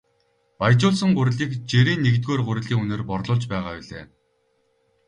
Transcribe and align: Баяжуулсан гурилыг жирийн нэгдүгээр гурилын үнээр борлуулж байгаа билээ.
Баяжуулсан 0.61 1.09
гурилыг 1.17 1.51
жирийн 1.69 2.03
нэгдүгээр 2.03 2.41
гурилын 2.47 2.81
үнээр 2.83 3.03
борлуулж 3.09 3.43
байгаа 3.51 3.73
билээ. 3.79 4.05